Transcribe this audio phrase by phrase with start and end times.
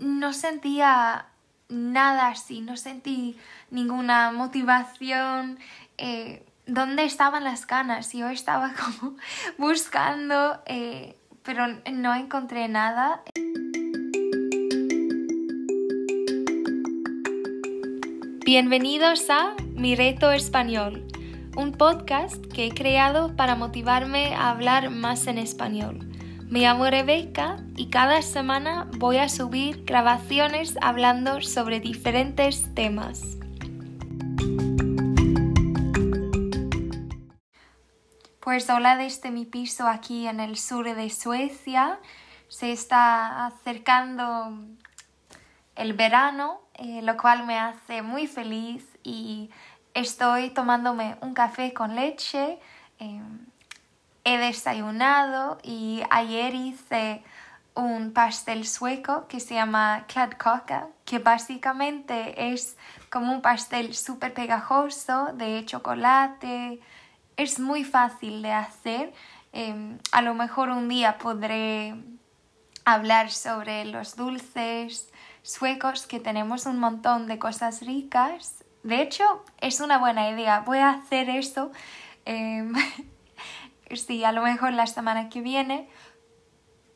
[0.00, 1.26] no sentía
[1.68, 3.36] nada así, no sentí
[3.70, 5.58] ninguna motivación.
[5.98, 8.12] Eh, ¿Dónde estaban las ganas?
[8.12, 9.16] Yo estaba como
[9.58, 13.22] buscando, eh, pero no encontré nada.
[18.44, 21.06] Bienvenidos a Mi Reto Español,
[21.56, 26.09] un podcast que he creado para motivarme a hablar más en español.
[26.50, 33.22] Me llamo Rebeca y cada semana voy a subir grabaciones hablando sobre diferentes temas.
[38.40, 42.00] Pues hola desde mi piso aquí en el sur de Suecia.
[42.48, 44.52] Se está acercando
[45.76, 49.50] el verano, eh, lo cual me hace muy feliz y
[49.94, 52.58] estoy tomándome un café con leche.
[52.98, 53.49] Em,
[54.24, 57.22] he desayunado y ayer hice
[57.74, 62.76] un pastel sueco que se llama Kladkaka, que básicamente es
[63.10, 66.80] como un pastel súper pegajoso de chocolate.
[67.36, 69.12] Es muy fácil de hacer.
[69.52, 71.94] Em, a lo mejor un día podré
[72.84, 75.10] hablar sobre los dulces
[75.42, 78.64] suecos, que tenemos un montón de cosas ricas.
[78.82, 80.60] De hecho, es una buena idea.
[80.60, 81.70] Voy a hacer eso.
[82.24, 82.74] Em,
[83.96, 85.88] sí, a lo mejor la semana que viene,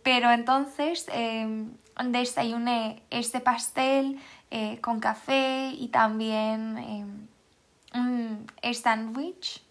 [0.02, 1.66] pero entonces eh,
[2.04, 9.62] desayuné este pastel eh, con café y también eh, un sándwich.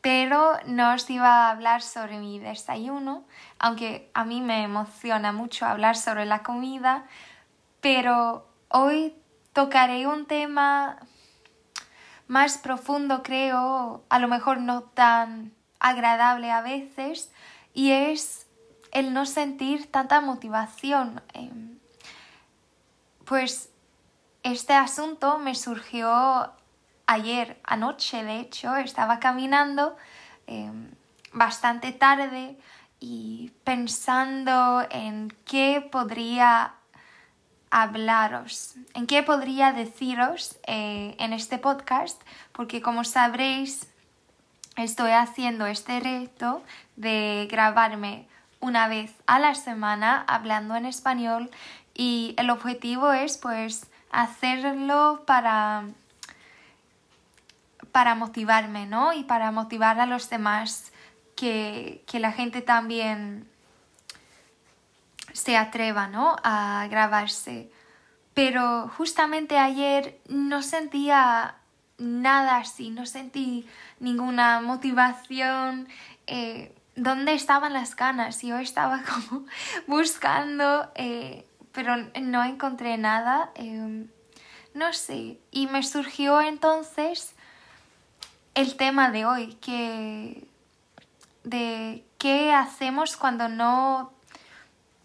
[0.00, 3.24] Pero no os iba a hablar sobre mi desayuno,
[3.58, 7.06] aunque a mí me emociona mucho hablar sobre la comida,
[7.80, 9.14] pero hoy
[9.52, 10.98] tocaré un tema
[12.26, 15.52] más profundo, creo, a lo mejor no tan
[15.82, 17.30] agradable a veces
[17.74, 18.46] y es
[18.92, 21.20] el no sentir tanta motivación.
[21.34, 21.78] Em,
[23.24, 23.70] pues
[24.42, 26.52] este asunto me surgió
[27.06, 29.96] ayer anoche, de hecho, estaba caminando
[30.46, 30.90] em,
[31.32, 32.56] bastante tarde
[33.00, 36.74] y pensando en qué podría
[37.70, 42.20] hablaros, en qué podría deciros eh, en este podcast,
[42.52, 43.91] porque como sabréis,
[44.76, 46.62] estoy haciendo este reto
[46.96, 48.26] de grabarme
[48.60, 51.50] una vez a la semana hablando en español
[51.94, 55.84] y el objetivo es pues hacerlo para
[57.92, 59.12] para motivarme, ¿no?
[59.12, 60.92] Y para motivar a los demás
[61.36, 63.46] que, que la gente también
[65.34, 66.36] se atreva, ¿no?
[66.42, 67.70] A grabarse.
[68.32, 71.56] Pero justamente ayer no sentía
[71.98, 73.66] nada así, no sentí
[74.00, 75.88] ninguna motivación.
[76.26, 78.42] Eh, ¿Dónde estaban las ganas?
[78.42, 79.46] Yo estaba como
[79.86, 83.50] buscando, eh, pero no encontré nada.
[83.54, 84.08] Em,
[84.74, 85.38] no sé.
[85.50, 87.34] Y me surgió entonces
[88.54, 90.46] el tema de hoy, que
[91.44, 94.12] de qué hacemos cuando no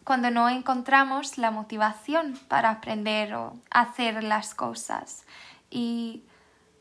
[0.04, 5.26] cuando no encontramos la motivación para aprender o hacer las cosas.
[5.70, 6.24] Y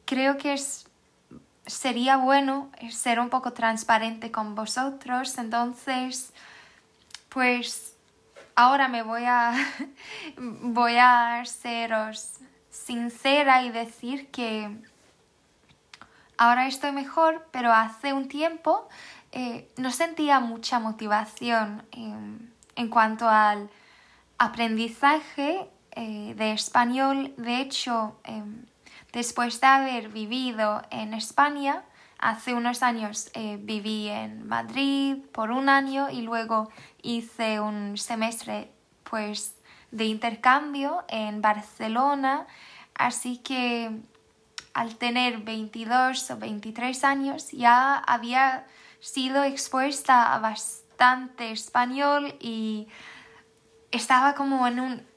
[0.07, 0.87] creo que es,
[1.67, 5.37] sería bueno ser un poco transparente con vosotros.
[5.37, 6.33] Entonces,
[7.29, 7.95] pues
[8.55, 9.53] ahora me voy a,
[10.39, 12.39] voy a seros
[12.71, 14.71] sincera y decir que
[16.39, 18.89] ahora estoy mejor, pero hace un tiempo
[19.33, 23.69] eh, no sentía mucha motivación en, en cuanto al
[24.39, 27.35] aprendizaje eh, de español.
[27.37, 28.67] De hecho, em,
[29.17, 31.85] Después de haber vivido en España,
[32.19, 36.69] hace unos años eh, viví en Madrid por un año y luego
[37.01, 38.71] hice un semestre
[39.09, 39.55] pues
[39.91, 42.47] de intercambio en Barcelona,
[42.95, 43.91] así que
[44.75, 48.67] al tener 22 o 23 años ya había
[49.01, 52.87] sido expuesta a bastante español y
[53.93, 55.16] estaba como en un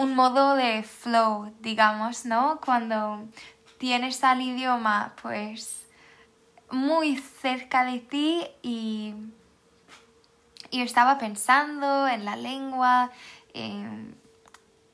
[0.00, 2.58] un modo de flow, digamos, ¿no?
[2.64, 3.28] Cuando
[3.76, 5.86] tienes al idioma, pues,
[6.70, 9.12] muy cerca de ti y,
[10.70, 13.10] y estaba pensando en la lengua,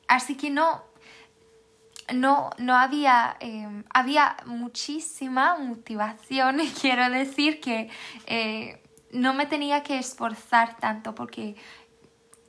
[0.09, 0.83] así que no,
[2.13, 7.89] no, no había, em, había muchísima motivación, quiero decir que
[8.25, 8.83] eh,
[9.13, 11.55] no me tenía que esforzar tanto porque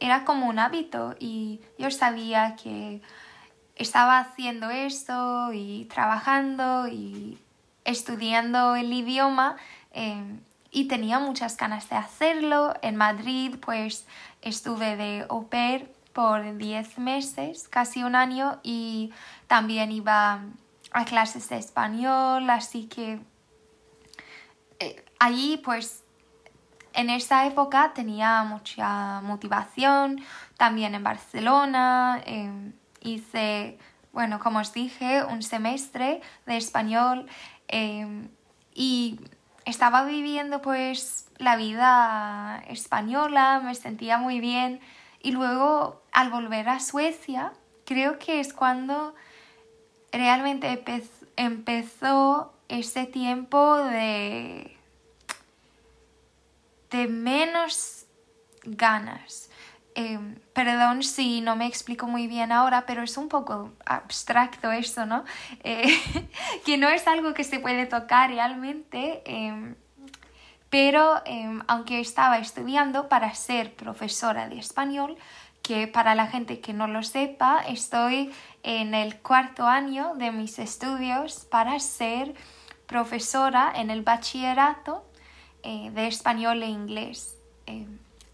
[0.01, 3.01] era como un hábito y yo sabía que
[3.77, 7.39] estaba haciendo esto y trabajando y
[7.85, 9.57] estudiando el idioma
[9.93, 10.41] em,
[10.71, 12.75] y tenía muchas ganas de hacerlo.
[12.83, 14.07] En Madrid pues
[14.43, 19.13] estuve de au pair por 10 meses, casi un año, y
[19.47, 20.43] también iba
[20.91, 23.21] a clases de español, así que
[24.81, 26.03] eh, allí pues
[26.99, 30.21] en esa época tenía mucha motivación,
[30.57, 33.79] también en Barcelona, em, hice,
[34.13, 37.27] bueno, como os dije, un semestre de español
[37.69, 38.31] em,
[38.75, 39.21] y
[39.65, 44.81] estaba viviendo pues la vida española, me sentía muy bien.
[45.23, 47.53] Y luego al volver a Suecia
[47.85, 49.15] creo que es cuando
[50.11, 50.83] realmente
[51.37, 54.78] empezó ese tiempo de,
[56.91, 58.07] de menos
[58.65, 59.51] ganas.
[59.95, 65.07] Em, perdón si no me explico muy bien ahora, pero es un poco abstracto eso,
[65.07, 65.25] ¿no?
[65.65, 65.89] Eh,
[66.65, 69.75] que no es algo que se puede tocar realmente, em,
[70.71, 75.17] pero em, aunque estaba estudiando para ser profesora de español,
[75.63, 78.33] que para la gente que no lo sepa, estoy
[78.63, 82.35] en el cuarto año de mis estudios para ser
[82.87, 85.08] profesora en el bachillerato
[85.63, 87.37] eh, de español e inglés.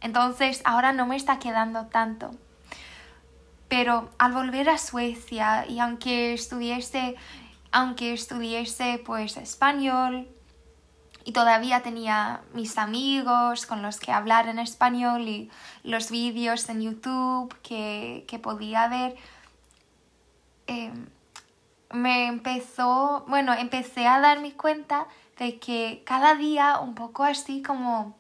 [0.01, 2.31] Entonces ahora no me está quedando tanto.
[3.69, 7.17] Pero al volver a Suecia y aunque estudiese,
[7.73, 8.15] aunque
[9.05, 10.29] pues español
[11.25, 15.51] y todavía tenía mis amigos con los que hablar en español y
[15.83, 19.17] los vídeos en YouTube que, podía ver,
[20.67, 21.07] em,
[21.93, 25.07] me empezó, bueno, empecé a darme cuenta
[25.39, 28.17] de que cada día un poco así como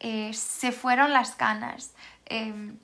[0.00, 1.94] eh, se fueron las ganas.
[2.26, 2.78] Em,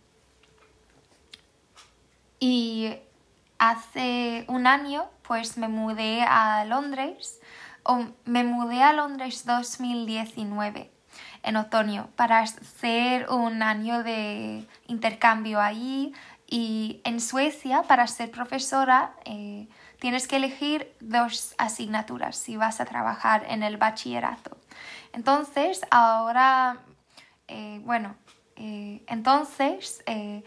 [2.41, 2.94] y
[3.59, 7.41] hace un año pues me mudé a Londres,
[7.85, 10.91] o me mudé a Londres 2019
[11.43, 16.12] en otoño para hacer un año de intercambio allí
[16.47, 19.69] y en Suecia para ser profesora eh,
[20.05, 24.55] tienes que elegir dos asignaturas si vas a trabajar en el bachillerato.
[25.15, 26.77] Entonces ahora
[27.49, 28.15] eh, bueno,
[28.56, 30.45] eh, entonces eh,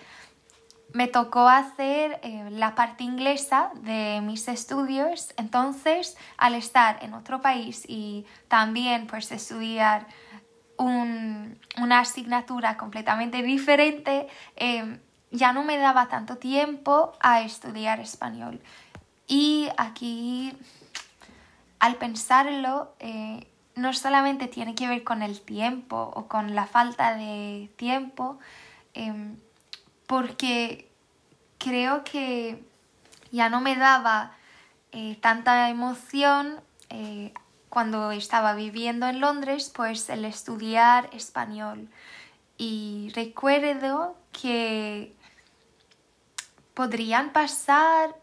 [0.93, 2.21] me tocó hacer
[2.51, 9.31] la parte inglesa de mis estudios, entonces al estar en otro país y también pues
[9.31, 10.05] estudiar
[10.77, 14.27] una asignatura completamente diferente,
[15.31, 18.61] ya no me daba tanto tiempo a estudiar español.
[19.27, 20.53] Y aquí,
[21.79, 22.93] al pensarlo,
[23.77, 28.39] no solamente tiene que ver con el tiempo o con la falta de tiempo,
[28.95, 29.37] em,
[30.07, 30.89] porque
[31.59, 32.63] creo que
[33.31, 34.31] ya no me daba
[34.91, 36.59] eh, tanta emoción
[36.89, 37.33] eh,
[37.69, 41.89] cuando estaba viviendo en Londres, pues el estudiar español.
[42.57, 45.13] Y recuerdo que
[46.73, 48.15] podrían pasar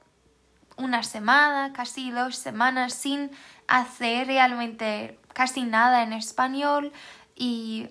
[0.76, 3.30] una semana, casi dos semanas sin
[3.66, 6.92] hacer realmente casi nada en español
[7.36, 7.88] y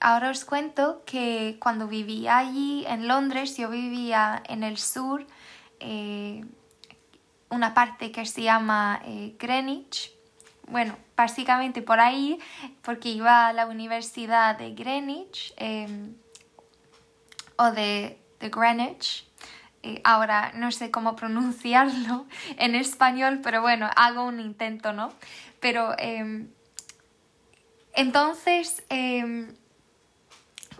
[0.00, 5.26] ahora os cuento que cuando vivía allí en Londres, yo vivía en el sur,
[5.78, 6.44] eh,
[7.50, 10.12] una parte que se llama eh, Greenwich.
[10.68, 12.38] Bueno, básicamente por ahí,
[12.82, 16.14] porque iba a la Universidad de Greenwich em,
[17.56, 19.26] o de, Greenwich.
[19.82, 22.26] Eh, ahora no sé cómo pronunciarlo
[22.58, 25.12] en español, pero bueno, hago un intento, ¿no?
[25.60, 26.50] Pero em,
[27.94, 29.54] entonces, em,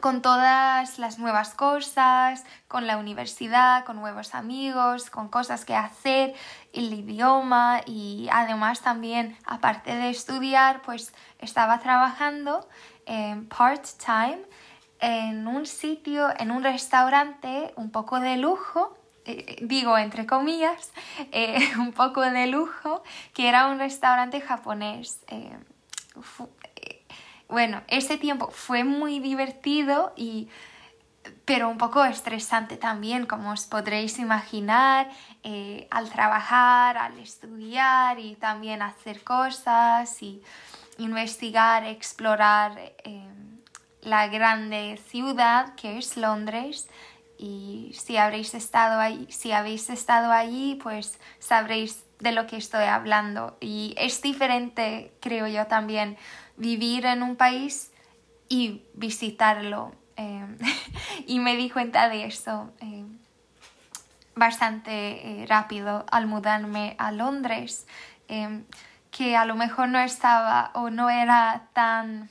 [0.00, 6.34] con todas las nuevas cosas, con la universidad, con nuevos amigos, con cosas que hacer,
[6.72, 12.66] el idioma y además también, aparte de estudiar, pues estaba trabajando
[13.48, 14.40] part-time
[15.00, 20.92] en un sitio, en un restaurante un poco de lujo, eh, digo entre comillas,
[21.32, 23.02] eh, un poco de lujo,
[23.34, 25.22] que era un restaurante japonés.
[25.28, 25.56] Eh,
[27.48, 30.48] bueno, ese tiempo fue muy divertido y
[31.44, 35.10] pero un poco estresante también, como os podréis imaginar,
[35.42, 40.42] eh, al trabajar, al estudiar y también hacer cosas y
[40.98, 43.26] investigar, explorar eh,
[44.02, 46.88] la grande ciudad que es Londres.
[47.38, 52.84] Y si habréis estado ahí, si habéis estado allí, pues sabréis de lo que estoy
[52.84, 53.56] hablando.
[53.60, 56.16] Y es diferente, creo yo también,
[56.56, 57.90] vivir en un país
[58.48, 59.92] y visitarlo.
[60.16, 60.44] Eh,
[61.26, 63.04] y me di cuenta de eso eh,
[64.36, 64.92] bastante
[65.42, 67.86] eh, rápido al mudarme a Londres,
[69.10, 72.28] que a lo mejor no estaba o no era tan...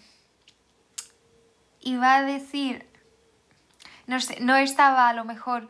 [1.82, 2.88] Iba a decir,
[4.08, 5.70] no sé, no estaba a lo mejor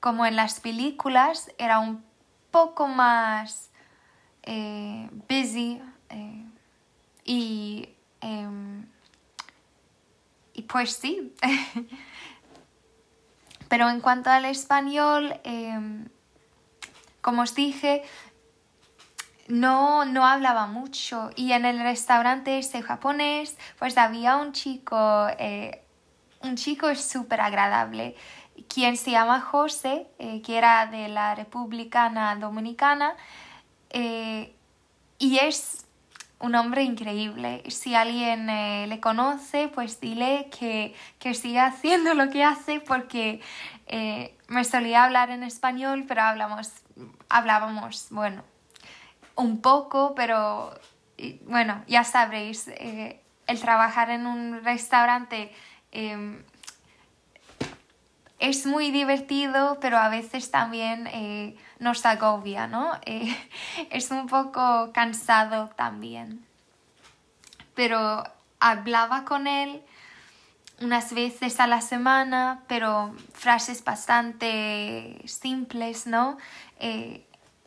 [0.00, 2.04] como en las películas, era un
[2.50, 3.70] poco más
[4.42, 6.44] eh, busy eh,
[7.24, 7.88] y,
[8.20, 8.86] em,
[10.52, 11.34] y pues sí.
[13.68, 16.08] Pero en cuanto al español, em,
[17.22, 18.04] como os dije,
[19.48, 25.82] no, no hablaba mucho y en el restaurante este japonés pues había un chico, eh,
[26.40, 28.16] un chico súper agradable
[28.68, 33.14] quien se llama José, eh, que era de la Republicana Dominicana
[33.90, 34.54] eh,
[35.18, 35.84] y es
[36.38, 37.62] un hombre increíble.
[37.68, 43.40] Si alguien le conoce, pues dile que, que siga haciendo lo que hace porque
[44.48, 46.72] me solía hablar en español, pero hablamos,
[47.28, 48.42] hablábamos, bueno,
[49.36, 50.72] un poco, pero
[51.46, 55.52] bueno, ya sabréis, eh, el trabajar en un restaurante
[55.92, 56.42] em,
[58.38, 62.92] es muy divertido, pero a veces también eh, nos agobia, ¿no?
[63.06, 63.36] Eh,
[63.90, 66.44] es un poco cansado también.
[67.74, 68.24] Pero
[68.60, 69.82] hablaba con él
[70.80, 76.36] unas veces a la semana, pero frases bastante simples, ¿no?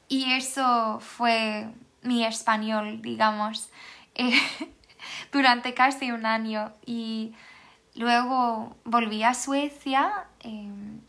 [0.08, 1.68] Y eso fue
[2.02, 3.70] mi español, digamos,
[4.16, 4.40] eh,
[5.32, 6.72] durante casi un año.
[6.86, 7.34] Y
[7.96, 10.26] luego volví a Suecia.
[10.40, 11.02] Em,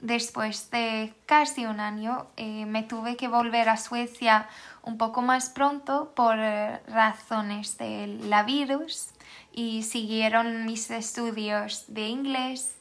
[0.00, 4.48] después de casi un año eh, me tuve que volver a Suecia
[4.82, 9.10] un poco más pronto por razones de la virus
[9.52, 12.74] y siguieron mis estudios de inglés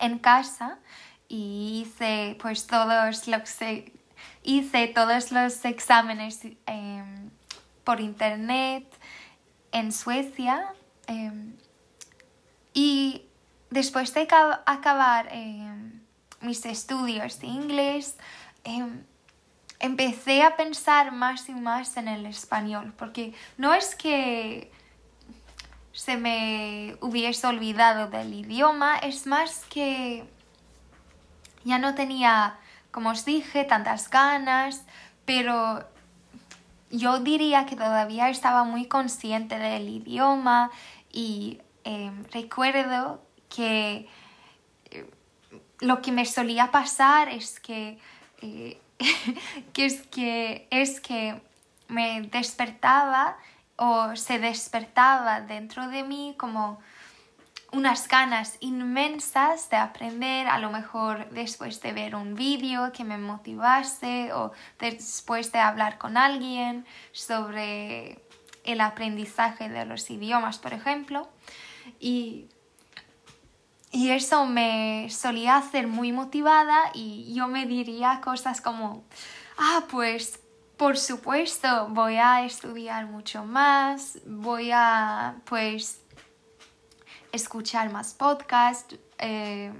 [0.00, 0.78] en casa
[1.28, 3.56] y hice pues todos los,
[4.42, 7.30] hice todos los exámenes em,
[7.84, 8.84] por internet
[9.72, 10.72] en Suecia
[11.06, 11.54] em,
[12.72, 13.22] y
[13.70, 16.00] después de acabar em,
[16.40, 18.16] mis estudios de inglés
[19.80, 24.70] empecé a pensar más y más en el español porque no es que
[25.92, 30.24] se me hubiese olvidado del idioma, es más que
[31.68, 32.56] ya no tenía,
[32.90, 34.86] como os dije, tantas ganas,
[35.24, 35.86] pero
[36.90, 40.70] yo diría que todavía estaba muy consciente del idioma
[41.12, 43.22] y em, recuerdo
[43.54, 44.08] que
[44.90, 45.10] eh,
[45.80, 47.98] lo que me solía pasar es eh,
[49.74, 51.40] que, es que es que
[51.88, 53.36] me despertaba
[53.76, 56.80] o se despertaba dentro de mí como
[57.70, 63.18] unas ganas inmensas de aprender, a lo mejor después de ver un vídeo que me
[63.18, 68.22] motivase o después de hablar con alguien sobre
[68.64, 71.28] el aprendizaje de los idiomas, por ejemplo.
[72.00, 72.46] Y,
[73.90, 79.04] y eso me solía hacer muy motivada y yo me diría cosas como,
[79.58, 80.40] ah, pues
[80.78, 86.00] por supuesto voy a estudiar mucho más, voy a pues
[87.32, 89.72] escuchar más podcasts, eh,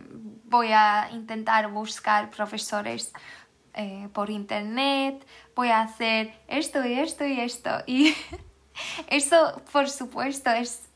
[0.45, 3.13] voy a intentar buscar profesores
[3.75, 7.71] eh, por internet, voy a hacer esto y esto y esto.
[7.87, 8.15] Y
[9.09, 10.89] eso, por supuesto, es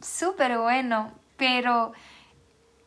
[0.00, 1.92] súper bueno, pero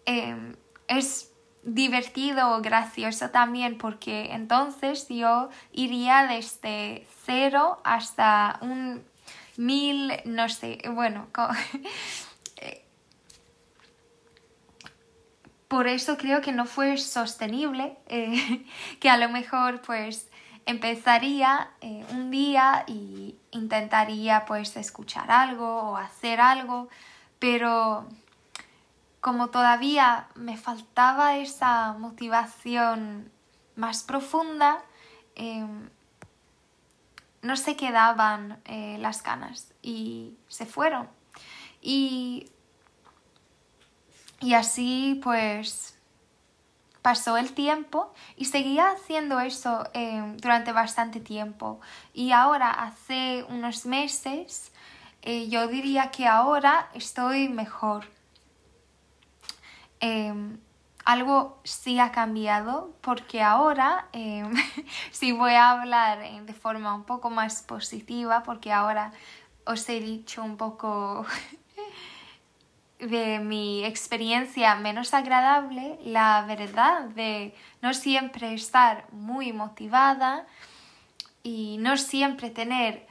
[0.05, 0.55] em,
[0.87, 1.31] es
[1.63, 9.03] divertido o gracioso también porque entonces yo iría desde cero hasta un
[9.57, 11.27] mil, no sé, bueno,
[15.69, 18.65] por eso creo que no fue sostenible, eh,
[18.99, 20.27] que a lo mejor pues
[20.65, 26.89] empezaría eh, un día y intentaría pues escuchar algo o hacer algo,
[27.37, 28.07] pero
[29.21, 33.31] como todavía me faltaba esa motivación
[33.75, 34.83] más profunda,
[35.35, 35.89] em,
[37.43, 41.07] no se quedaban eh, las ganas y se fueron.
[41.79, 42.49] Y
[44.39, 45.99] y así pues
[47.01, 51.79] pasó el tiempo y seguía haciendo eso eh, durante bastante tiempo.
[52.13, 54.71] Y ahora, hace unos meses,
[55.21, 58.05] eh, yo diría que ahora estoy mejor.
[60.01, 60.59] Em,
[61.03, 64.53] algo sí ha cambiado porque ahora em,
[65.11, 69.11] sí voy a hablar eh, de forma un poco más positiva porque ahora
[69.65, 71.25] os he dicho un poco
[72.99, 80.45] de mi experiencia menos agradable la verdad de no siempre estar muy motivada
[81.43, 83.07] y no siempre tener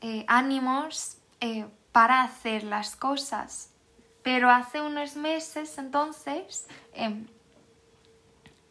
[0.00, 3.70] eh, ánimos eh, para hacer las cosas.
[4.22, 7.26] Pero hace unos meses entonces em,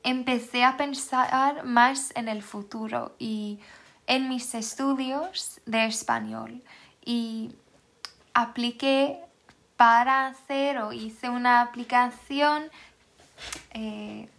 [0.03, 3.59] empecé a pensar más en el futuro y
[4.07, 6.63] en mis estudios de español
[7.05, 7.53] y
[8.33, 9.19] apliqué
[9.83, 12.71] para hacer o hice una aplicación
[13.71, 14.29] eh,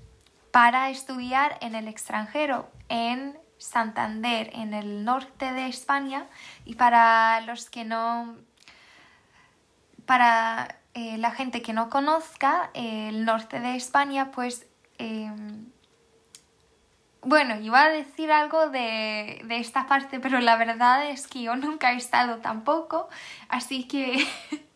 [0.51, 6.25] para estudiar en el extranjero, en Santander, en el norte de España.
[6.65, 8.39] Y para los que no,
[10.07, 15.67] para eh, la gente que no conozca el norte de España, pues em,
[17.21, 21.55] bueno, iba a decir algo de, de, esta parte, pero la verdad es que yo
[21.55, 23.11] nunca he estado tampoco,
[23.51, 24.27] así que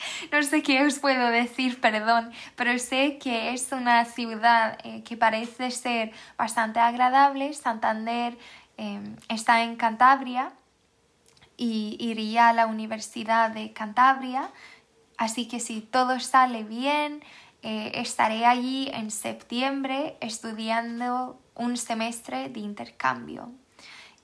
[0.32, 5.16] no sé qué os puedo decir, perdón, pero sé que es una ciudad eh, que
[5.16, 7.52] parece ser bastante agradable.
[7.52, 8.36] Santander
[8.76, 10.52] em, está en Cantabria
[11.56, 14.50] y iría a la Universidad de Cantabria,
[15.18, 17.22] así que si todo sale bien,
[17.62, 23.52] eh, estaré allí en septiembre estudiando un semestre de intercambio.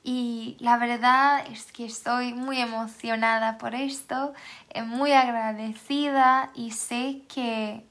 [0.09, 4.35] Y la verdad es que estoy muy emocionada por esto,
[4.71, 7.85] eh, muy agradecida y sé que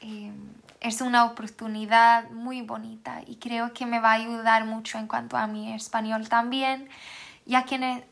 [0.00, 0.32] em,
[0.80, 5.36] es una oportunidad muy bonita y creo que me va a ayudar mucho en cuanto
[5.36, 6.88] a mi español también,
[7.44, 8.06] ya que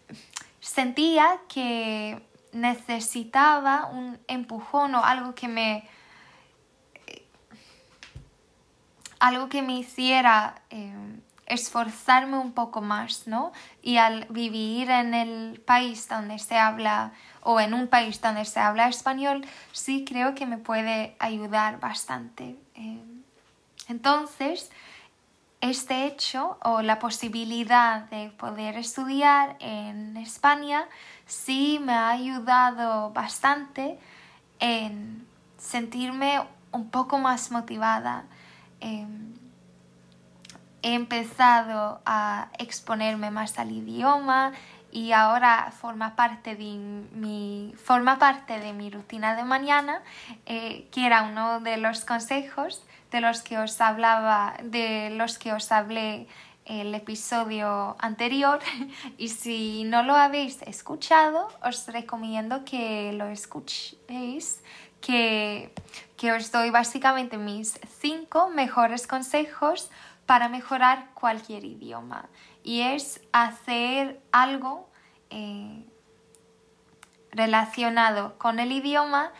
[0.61, 5.89] sentía que necesitaba un empujón o algo que me
[7.07, 7.25] eh,
[9.19, 10.61] algo que me hiciera
[11.51, 13.53] esforzarme un poco más, ¿no?
[13.83, 18.61] Y al vivir en el país donde se habla o en un país donde se
[18.61, 22.57] habla español, sí creo que me puede ayudar bastante.
[22.77, 23.03] Eh,
[23.89, 24.71] entonces,
[25.61, 30.87] este hecho o la posibilidad de poder estudiar en España
[31.27, 33.99] sí me ha ayudado bastante
[34.61, 35.27] en
[35.59, 36.41] sentirme
[36.73, 38.25] un poco más motivada.
[38.81, 39.35] Em,
[40.83, 44.53] he empezado a exponerme más al idioma
[44.93, 46.75] y ahora forma parte de
[47.13, 50.03] mi, forma parte de mi rutina de mañana,
[50.47, 55.53] eh, que era uno de los consejos de los que os hablaba, de los que
[55.53, 56.27] os hablé
[56.65, 58.61] el episodio anterior.
[59.19, 64.63] Y si no lo habéis escuchado os recomiendo que lo escuchéis
[65.01, 65.73] que,
[66.17, 69.91] que os doy básicamente mis cinco mejores consejos
[70.31, 72.29] para mejorar cualquier idioma
[72.63, 74.89] y es hacer algo
[75.29, 75.85] eh,
[77.33, 79.33] relacionado con el idioma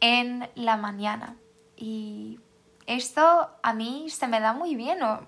[0.00, 1.36] en la mañana
[1.76, 2.40] y
[2.86, 5.20] esto a mí se me da muy bien o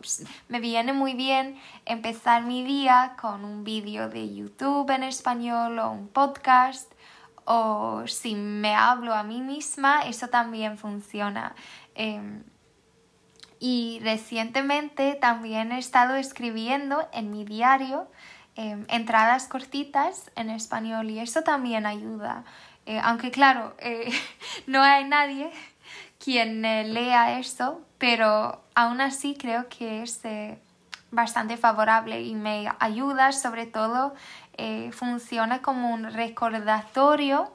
[0.48, 5.92] me viene muy bien empezar mi día con un vídeo de YouTube en español o
[5.92, 6.92] un podcast
[7.44, 11.54] o si me hablo a mí misma, eso también funciona.
[11.94, 12.42] Em,
[13.60, 18.10] y recientemente también he estado escribiendo en mi diario
[18.56, 22.44] em, entradas cortitas en español y eso también ayuda.
[22.86, 24.10] Eh, aunque claro, eh,
[24.66, 25.50] no hay nadie
[26.18, 30.22] quien eh, lea esto, pero aún así creo que es
[31.10, 34.14] bastante favorable y me ayuda, sobre todo
[34.92, 37.50] funciona como un recordatorio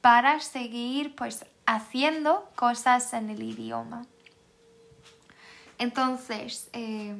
[0.00, 4.06] para seguir pues haciendo cosas en el idioma.
[5.78, 7.14] Entonces, eh,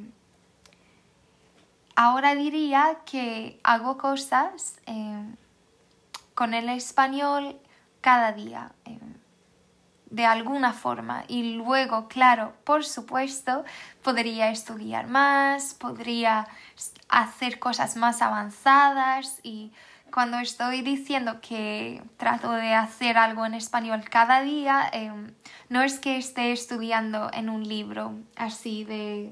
[1.95, 5.23] ahora diría que hago cosas eh,
[6.33, 7.59] con el español
[8.01, 8.99] cada día, eh,
[10.09, 11.25] de alguna forma.
[11.27, 13.65] Y luego, claro, por supuesto,
[14.03, 16.47] podría estudiar más, podría
[17.09, 19.71] hacer cosas más avanzadas y
[20.17, 25.35] cuando estoy diciendo que trato de hacer algo en español cada día, em,
[25.69, 29.31] no es que esté estudiando en un libro así de,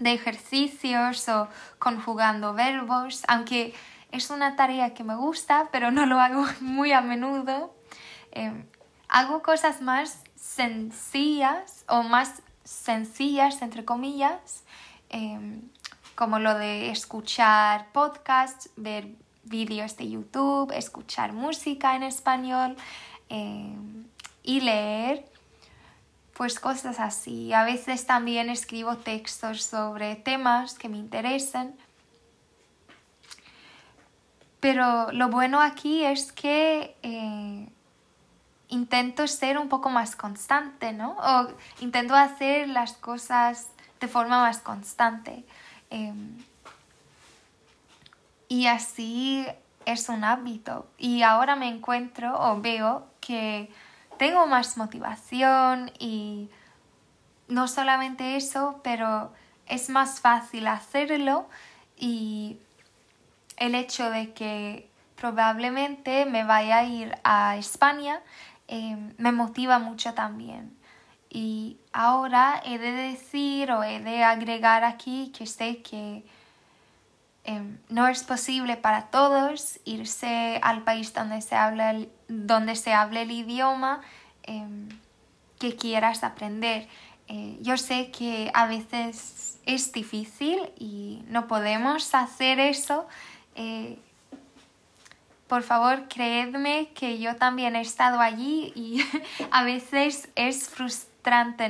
[0.00, 3.72] de ejercicios o conjugando verbos, aunque
[4.10, 7.72] es una tarea que me gusta, pero no lo hago muy a menudo.
[8.32, 8.66] Em,
[9.08, 14.64] hago cosas más sencillas o más sencillas, entre comillas,
[15.10, 15.62] em,
[16.16, 22.76] como lo de escuchar podcasts, ver vídeos de YouTube, escuchar música en español
[23.28, 23.74] eh,
[24.42, 25.26] y leer
[26.40, 27.52] pues cosas así.
[27.52, 31.76] A veces también escribo textos sobre temas que me interesen.
[34.60, 37.68] Pero lo bueno aquí es que eh,
[38.68, 41.16] intento ser un poco más constante, ¿no?
[41.18, 41.48] O
[41.80, 43.68] intento hacer las cosas
[44.00, 45.44] de forma más constante.
[45.90, 46.38] Em,
[48.50, 49.46] y así
[49.86, 50.90] es un hábito.
[50.98, 53.70] Y ahora me encuentro o veo que
[54.18, 56.50] tengo más motivación y
[57.46, 59.32] no solamente eso, pero
[59.66, 61.48] es más fácil hacerlo
[61.96, 62.58] y
[63.56, 68.20] el hecho de que probablemente me vaya a ir a España
[68.66, 70.76] eh, me motiva mucho también.
[71.28, 76.24] Y ahora he de decir o he de agregar aquí que sé que
[77.50, 82.92] em, no es posible para todos irse al país donde se habla el, donde se
[82.92, 84.02] hable el idioma
[84.44, 84.88] em,
[85.58, 86.86] que quieras aprender.
[87.26, 93.08] Eh, yo sé que a veces es difícil y no podemos hacer eso.
[93.56, 93.98] Eh,
[95.48, 99.02] por favor, creedme que yo también he estado allí y
[99.50, 101.09] a veces es frustrante,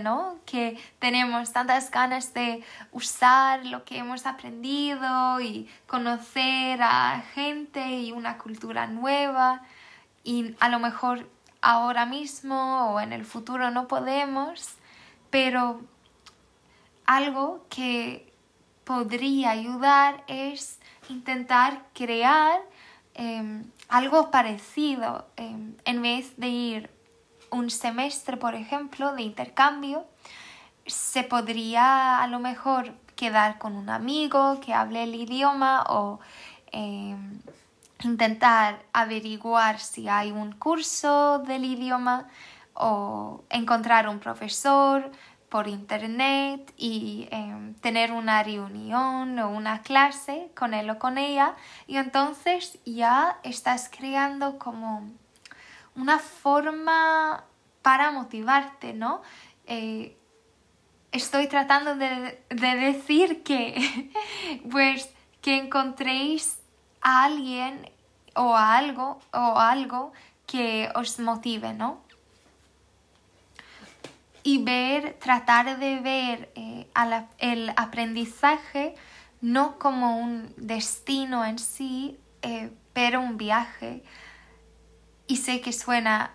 [0.01, 0.37] ¿no?
[0.47, 8.13] Que tenemos tantas ganas de usar lo que hemos aprendido y conocer a gente y
[8.13, 9.63] una cultura nueva
[10.25, 11.29] y a lo mejor
[11.63, 14.77] ahora mismo o en el futuro no podemos
[15.31, 15.81] pero
[17.07, 18.33] algo que
[18.85, 22.61] podría ayudar es intentar crear
[23.15, 27.00] em, algo parecido em, en vez de ir
[27.51, 30.07] un semestre, por ejemplo, de intercambio,
[30.87, 36.21] se podría a lo mejor quedar con un amigo que hable el idioma o
[36.73, 37.41] em,
[38.03, 42.29] intentar averiguar si hay un curso del idioma
[42.75, 45.11] o encontrar un profesor
[45.51, 51.57] por internet y em, tener una reunión o una clase con él o con ella.
[51.87, 55.11] Y entonces ya estás creando como
[56.01, 57.45] una forma
[57.83, 59.23] para motivarte, ¿no?
[59.67, 60.17] Eh,
[61.13, 64.11] estoy tratando de, de decir que
[64.71, 65.11] pues
[65.41, 66.59] que encontréis
[67.01, 67.91] a alguien
[68.35, 70.13] o a algo o algo
[70.47, 72.03] que os motive, ¿no?
[74.43, 76.87] y ver, tratar de ver eh,
[77.39, 78.95] el aprendizaje
[79.41, 84.03] no como un destino en sí, eh, pero un viaje.
[85.31, 86.33] Y sé que suena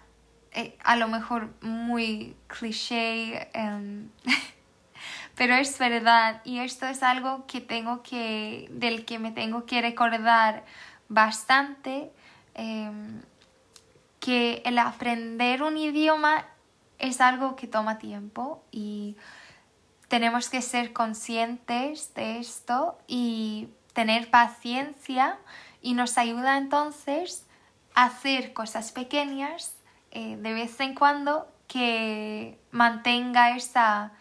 [0.53, 4.07] eh, a lo mejor muy cliché, em,
[5.35, 9.81] pero es verdad y esto es algo que tengo que, del que me tengo que
[9.81, 10.63] recordar
[11.09, 12.09] bastante,
[12.53, 13.21] em,
[14.21, 16.45] que el aprender un idioma
[16.97, 19.17] es algo que toma tiempo y
[20.07, 25.37] tenemos que ser conscientes de esto y tener paciencia
[25.81, 27.44] y nos ayuda entonces
[27.95, 29.73] hacer cosas pequeñas
[30.11, 34.11] eh, de vez en cuando que mantenga esa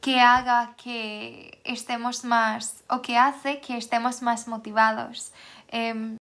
[0.00, 5.32] que haga que estemos más o que hace que estemos más motivados.
[5.68, 6.16] Em,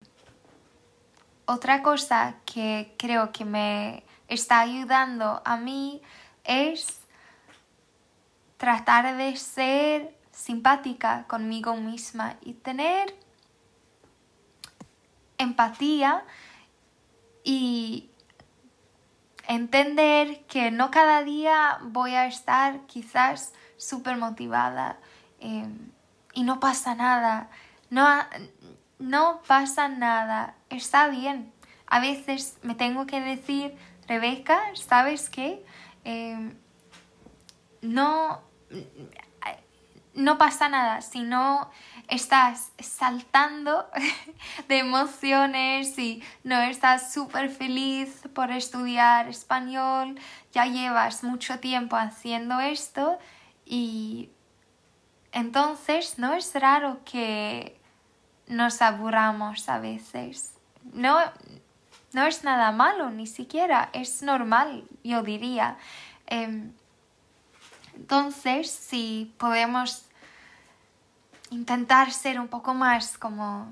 [1.46, 6.02] otra cosa que creo que me está ayudando a mí
[6.44, 7.00] es
[8.58, 13.14] tratar de ser simpática conmigo misma y tener
[15.38, 16.24] empatía
[17.44, 18.10] y
[19.48, 24.98] entender que no cada día voy a estar quizás súper motivada
[25.40, 25.92] em,
[26.34, 27.50] y no pasa nada,
[27.90, 28.08] no,
[29.00, 31.54] no pasa nada, está bien.
[31.88, 35.64] A veces me tengo que decir Rebeca, ¿sabes qué?
[36.04, 36.58] Em,
[37.82, 38.42] no,
[40.14, 41.70] no pasa nada si no
[42.08, 43.90] estás saltando
[44.68, 50.20] de emociones y no estás súper feliz por estudiar español,
[50.52, 53.18] ya llevas mucho tiempo haciendo esto
[53.66, 54.30] y
[55.32, 57.80] entonces no es raro que
[58.48, 60.54] nos aburramos a veces.
[60.94, 61.20] No,
[62.14, 65.78] no es nada malo, ni siquiera, es normal, yo diría.
[66.28, 66.72] Em,
[67.96, 70.06] entonces, si podemos
[71.56, 73.72] intentar ser un poco más como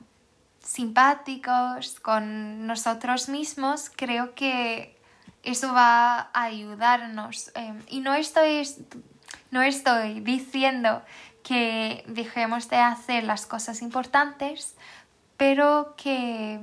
[0.62, 4.98] simpáticos con nosotros mismos, creo que
[5.44, 7.52] eso va a ayudarnos.
[7.56, 8.68] Em, y no estoy,
[9.52, 11.02] no estoy diciendo
[11.44, 14.76] que dejemos de hacer las cosas importantes,
[15.36, 16.62] pero que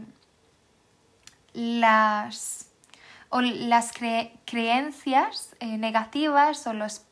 [1.53, 2.71] las,
[3.31, 3.93] las
[4.47, 7.03] creencias eh, negativas o los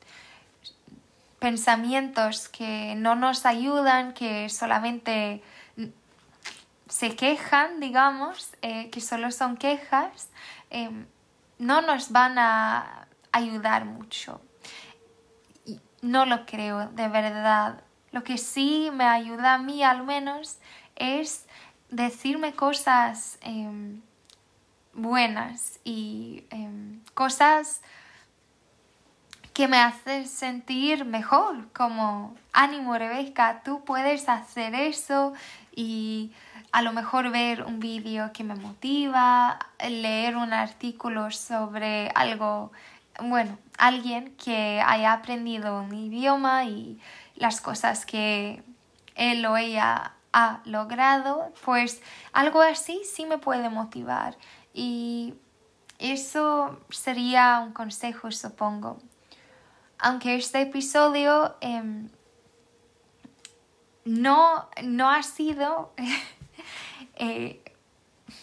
[1.38, 5.42] pensamientos que no nos ayudan, que solamente
[6.88, 10.30] se quejan, digamos, eh, que solo son quejas,
[10.70, 11.06] em,
[11.58, 14.40] no nos van a ayudar mucho.
[16.00, 17.82] No lo creo, de verdad.
[18.10, 20.58] Lo que sí me ayuda a mí al menos
[20.96, 21.46] es
[21.90, 24.00] decirme cosas em,
[24.92, 27.82] buenas y em, cosas
[29.58, 35.32] que me hace sentir mejor, como ánimo Rebeca, tú puedes hacer eso
[35.74, 36.30] y
[36.70, 42.70] a lo mejor ver un vídeo que me motiva, leer un artículo sobre algo,
[43.20, 47.00] bueno, alguien que haya aprendido un idioma y
[47.34, 48.62] las cosas que
[49.16, 52.00] él o ella ha logrado, pues
[52.32, 54.36] algo así sí me puede motivar
[54.72, 55.34] y
[55.98, 58.98] eso sería un consejo, supongo.
[59.98, 62.08] Aunque este episodio em,
[64.04, 65.92] no, no ha sido
[67.16, 67.60] eh,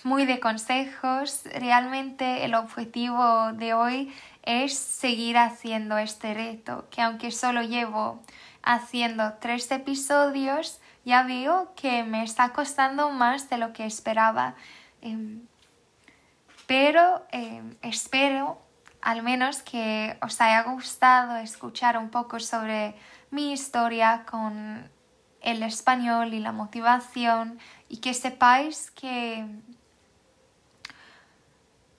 [0.04, 4.14] muy de consejos, realmente el objetivo de hoy
[4.44, 8.22] es seguir haciendo este reto, que aunque solo llevo
[8.62, 14.56] haciendo tres episodios, ya veo que me está costando más de lo que esperaba.
[15.02, 15.42] Em,
[16.68, 18.65] pero em, espero
[19.06, 22.96] al menos que os haya gustado escuchar un poco sobre
[23.30, 24.90] mi historia con
[25.42, 29.46] el español y la motivación y que sepáis que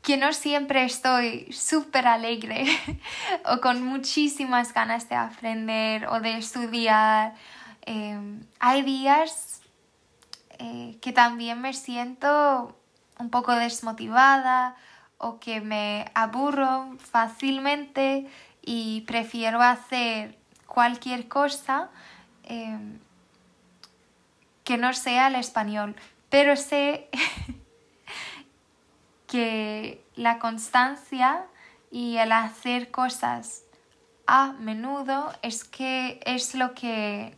[0.02, 2.64] que no siempre estoy súper alegre
[3.44, 7.34] o con muchísimas ganas de aprender o de estudiar.
[7.82, 9.60] Em, hay días
[10.58, 12.76] eh, que también me siento
[13.18, 14.76] un poco desmotivada
[15.18, 18.26] o que me aburro fácilmente
[18.62, 21.88] y prefiero hacer cualquier cosa
[22.44, 22.98] em,
[24.64, 25.96] que no sea el español.
[26.28, 27.08] Pero sé
[29.26, 31.46] que la constancia
[31.90, 33.62] y el hacer cosas
[34.26, 37.36] a menudo es que es lo que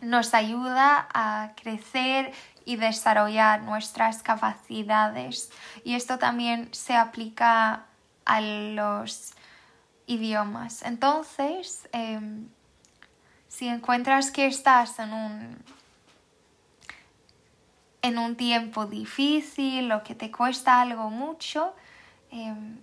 [0.00, 2.32] nos ayuda a crecer
[2.64, 5.50] y desarrollar nuestras capacidades.
[5.84, 7.86] Y esto también se aplica
[8.24, 9.32] a los
[10.06, 10.82] idiomas.
[10.82, 12.48] Entonces, em,
[13.48, 15.64] si encuentras que estás en un
[18.02, 21.74] en un tiempo difícil o que te cuesta algo mucho,
[22.30, 22.78] em,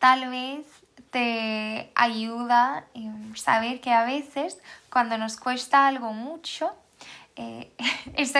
[0.00, 0.66] tal vez
[1.12, 4.58] te ayuda em, saber que a veces
[4.90, 6.74] cuando nos cuesta algo mucho,
[7.36, 7.70] eh,
[8.16, 8.34] es,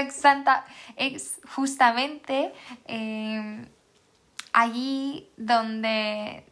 [0.96, 2.52] es justamente
[2.86, 3.68] em,
[4.52, 6.44] allí donde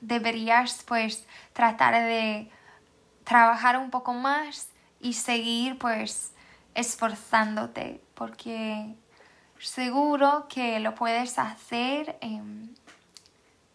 [0.00, 2.50] deberías pues tratar de
[3.24, 4.68] trabajar un poco más
[5.00, 6.32] y seguir pues
[6.74, 8.94] esforzándote porque
[9.58, 12.74] seguro que lo puedes hacer em,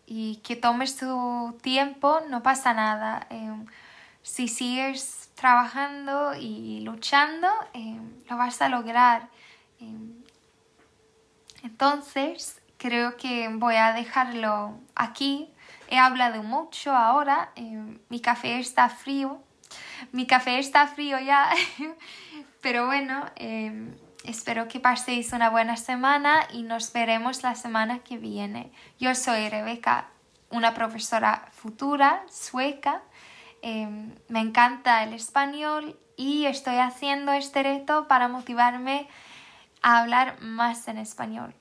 [0.05, 3.27] y que tomes tu tiempo, no pasa nada.
[3.29, 3.65] Em,
[4.21, 9.29] si sigues trabajando y luchando, em, lo vas a lograr.
[11.63, 15.49] entonces, creo que voy a dejarlo aquí.
[15.89, 17.51] He hablado mucho ahora,
[18.09, 19.41] mi café está frío.
[20.11, 21.49] Mi café está frío ya.
[22.61, 23.95] Pero bueno, em,
[24.27, 28.71] espero que paséis una buena semana y nos veremos la semana que viene.
[28.99, 30.07] Yo soy Rebeca,
[30.49, 33.01] una profesora futura sueca.
[33.61, 39.07] Em, me encanta el español y estoy haciendo este reto para motivarme
[39.81, 41.53] a hablar más en español.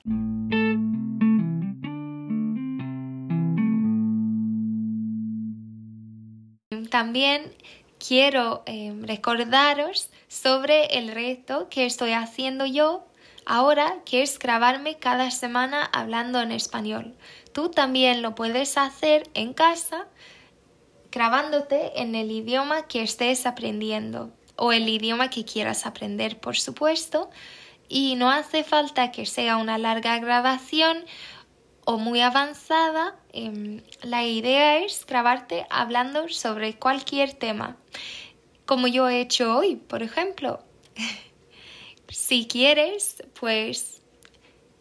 [6.89, 7.53] También
[7.99, 13.05] quiero em, recordaros sobre el reto que estoy haciendo yo
[13.45, 17.15] ahora, que es grabarme cada semana hablando en español.
[17.53, 20.07] Tú también lo puedes hacer en casa
[21.11, 27.29] grabándote en el idioma que estés aprendiendo o el idioma que quieras aprender, por supuesto.
[27.87, 31.05] Y no hace falta que sea una larga grabación
[31.85, 37.77] o muy avanzada, em, la idea es grabarte hablando sobre cualquier tema,
[38.65, 40.59] como yo he hecho hoy, por ejemplo.
[42.09, 44.01] si quieres, pues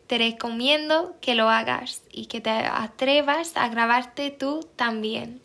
[0.07, 5.40] te recomiendo que lo hagas y que te atrevas a grabarte tú también.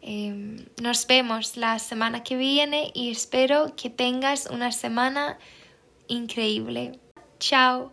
[0.00, 5.38] Em, nos vemos la semana que viene y espero que tengas una semana
[6.08, 6.98] increíble.
[7.38, 7.92] Chao.